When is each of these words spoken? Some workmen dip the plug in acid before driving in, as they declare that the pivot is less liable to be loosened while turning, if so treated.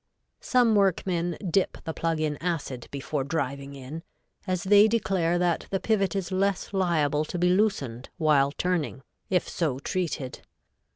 Some 0.39 0.73
workmen 0.73 1.37
dip 1.47 1.77
the 1.83 1.93
plug 1.93 2.19
in 2.19 2.35
acid 2.37 2.87
before 2.89 3.23
driving 3.23 3.75
in, 3.75 4.01
as 4.47 4.63
they 4.63 4.87
declare 4.87 5.37
that 5.37 5.67
the 5.69 5.79
pivot 5.79 6.15
is 6.15 6.31
less 6.31 6.73
liable 6.73 7.23
to 7.25 7.37
be 7.37 7.49
loosened 7.51 8.09
while 8.17 8.51
turning, 8.51 9.03
if 9.29 9.47
so 9.47 9.77
treated. 9.77 10.41